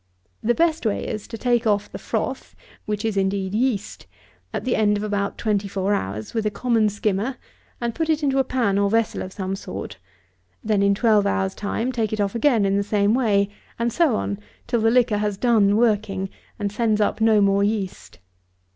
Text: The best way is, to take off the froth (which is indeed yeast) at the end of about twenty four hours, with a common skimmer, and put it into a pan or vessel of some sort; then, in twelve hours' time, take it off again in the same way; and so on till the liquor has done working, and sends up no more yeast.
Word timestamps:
The 0.41 0.55
best 0.55 0.83
way 0.83 1.05
is, 1.07 1.27
to 1.27 1.37
take 1.37 1.67
off 1.67 1.91
the 1.91 1.99
froth 1.99 2.55
(which 2.87 3.05
is 3.05 3.15
indeed 3.17 3.53
yeast) 3.53 4.07
at 4.51 4.63
the 4.63 4.75
end 4.75 4.97
of 4.97 5.03
about 5.03 5.37
twenty 5.37 5.67
four 5.67 5.93
hours, 5.93 6.33
with 6.33 6.43
a 6.47 6.49
common 6.49 6.89
skimmer, 6.89 7.37
and 7.79 7.93
put 7.93 8.09
it 8.09 8.23
into 8.23 8.39
a 8.39 8.43
pan 8.43 8.79
or 8.79 8.89
vessel 8.89 9.21
of 9.21 9.31
some 9.31 9.55
sort; 9.55 9.99
then, 10.63 10.81
in 10.81 10.95
twelve 10.95 11.27
hours' 11.27 11.53
time, 11.53 11.91
take 11.91 12.11
it 12.11 12.19
off 12.19 12.33
again 12.33 12.65
in 12.65 12.77
the 12.77 12.83
same 12.83 13.13
way; 13.13 13.49
and 13.77 13.93
so 13.93 14.15
on 14.15 14.39
till 14.65 14.81
the 14.81 14.89
liquor 14.89 15.17
has 15.17 15.37
done 15.37 15.77
working, 15.77 16.31
and 16.57 16.71
sends 16.71 16.99
up 16.99 17.21
no 17.21 17.39
more 17.39 17.63
yeast. 17.63 18.17